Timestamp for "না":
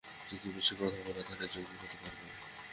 2.27-2.35